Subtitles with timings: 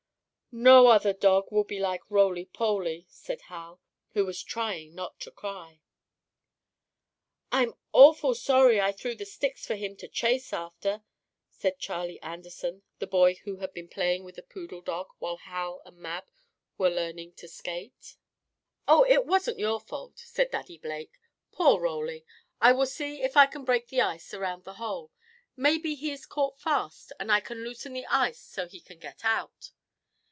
[0.53, 3.79] "No other dog will be like Roly Poly," said Hal,
[4.11, 5.79] who was trying not to cry.
[7.53, 11.05] "I'm awful sorry I threw the sticks for him to chase after,"
[11.49, 15.81] said Charlie Anderson, the boy who had been playing with the poodle dog while Hal
[15.85, 16.25] and Mab
[16.77, 18.17] were learning to skate.
[18.89, 21.17] "Oh, it wasn't your fault," said Daddy Blake.
[21.53, 22.25] "Poor Roly!
[22.59, 25.13] I will see if I can break the ice around the hole.
[25.55, 29.23] Maybe he is caught fast, and I can loosen the ice so he can get
[29.23, 29.71] out."